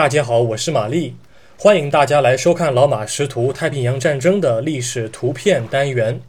[0.00, 1.14] 大家好，我是玛丽，
[1.58, 6.22] 欢迎大家来收看老马识图太平洋战争的历史图片单元。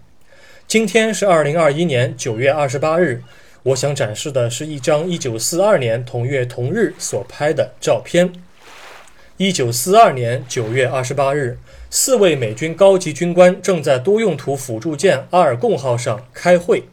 [0.68, 3.24] 今天是二零二一年九月二十八日，
[3.64, 8.34] 我想展示的是一张一九四二年同月同日所拍的照片。
[9.38, 11.58] 一九四二年九月二十八日，
[11.90, 16.84] 四位美军高级军官正在多用途辅助舰阿尔贡号上开会。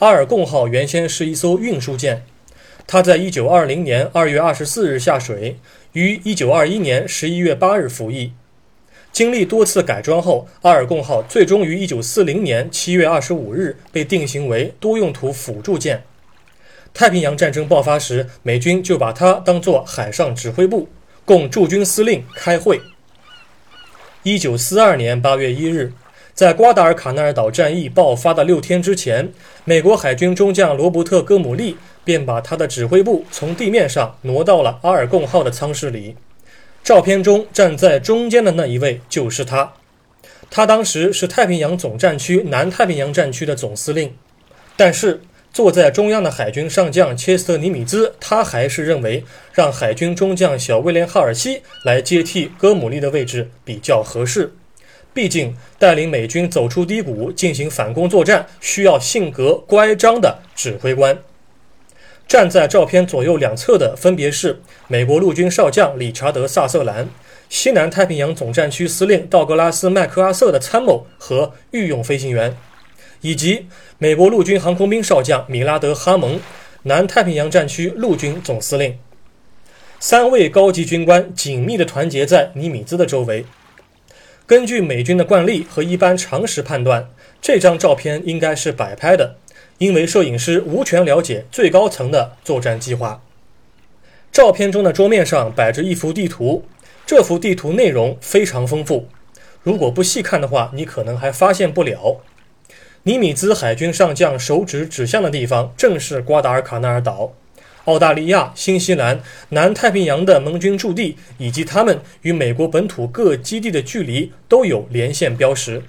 [0.00, 2.24] 阿尔贡号原先是一艘运输舰。
[2.92, 5.56] 他在一九二零年二月二十四日下水，
[5.92, 8.32] 于一九二一年十一月八日服役。
[9.12, 16.02] 经历多次改装后，阿尔贡号最终于一九四零年七月二十五日被定型为多用途辅助舰。
[16.92, 20.88] 太平洋战争爆发时，美军就把它当作海上指挥部，
[21.24, 22.80] 供驻军司令开会。
[24.24, 25.92] 一九四二年八月一日，
[26.40, 29.30] 在瓜达尔卡纳尔岛战役爆发的六天之前，
[29.66, 31.76] 美国海军中将罗伯特·戈姆利。
[32.02, 36.16] 便把他的指挥部从地面上挪到了阿尔贡号的舱室里。
[36.82, 39.74] 照片中站在中间的那一位就是他。
[40.48, 44.14] 他当时是太平洋总战区南太平洋战区的总司令。
[44.78, 45.20] 但是
[45.52, 49.22] 坐在中央的海军上将切斯特尼米兹，他还是认为
[49.52, 54.54] 让海军中将小威廉哈尔西来接替戈姆利的位置比较合适。
[55.12, 61.18] 毕竟带领美军走出低谷，进行反攻作战，需要性格乖张的指挥官。
[62.28, 67.08] 站在照片左右两侧的分别是美国陆军少将理查德·萨瑟兰、
[67.48, 72.56] 西南太平洋总战区司令道格拉斯·麦克阿瑟的参谋和御用飞行员，
[73.20, 73.66] 以及
[73.98, 76.38] 美国陆军航空兵少将米拉德·哈蒙，
[76.84, 78.96] 南太平洋战区陆军总司令。
[79.98, 83.44] 三位高级军官紧密地团结在尼米兹的周围。
[84.50, 87.08] 根据美军的惯例和一般常识判断，
[87.40, 89.36] 这张照片应该是摆拍的。
[89.78, 93.22] 因为摄影师无权了解最高层的作战计划。
[94.32, 96.64] 照片中的桌面上摆着一幅地图，
[97.06, 99.06] 这幅地图内容非常丰富。
[99.62, 102.20] 如果不细看的话，你可能还发现不了。
[103.04, 107.34] 尼米兹海军上将手指指向的地方，正是瓜达尔卡纳尔岛。
[107.86, 109.20] 澳大利亚、新西兰、
[109.50, 115.82] 南太平洋的盟军驻地，以及他们与美国本土各基地的距离，都有连线标识。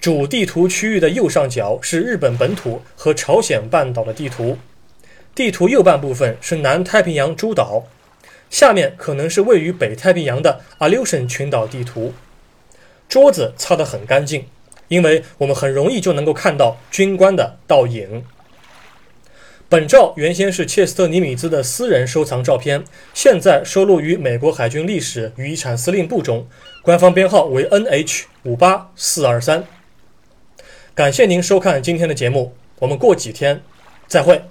[0.00, 4.58] 主地图区域的右上角是日本本土和朝鲜半岛的地图，
[5.34, 7.84] 地图右半部分是南太平洋诸岛，
[8.50, 12.12] 下面可能是位于北太平洋的 Aleutian 群岛地图。
[13.08, 14.46] 桌子擦得很干净，
[14.88, 18.24] 因为我们很容易就能够看到军官的倒影。
[19.72, 22.84] 本照原先是切斯特尼米兹的私人收藏照片，
[23.14, 26.46] 现在收录于美国海军历史与遗产司令部中，
[26.82, 29.64] 官方编号为 NH 五八四二三。
[30.94, 33.62] 感谢您收看今天的节目，我们过几天
[34.06, 34.42] 再会。